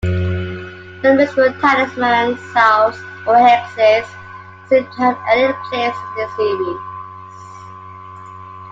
[1.03, 4.07] No mystical talismans, salves or hexes
[4.67, 7.57] seemed to have any place in the series.